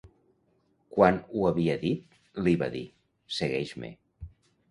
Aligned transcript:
Quan 0.95 1.19
ho 1.33 1.43
havia 1.49 1.75
dit, 1.83 2.17
li 2.47 2.55
va 2.63 2.71
dir: 2.79 2.83
segueix-me. 3.41 3.93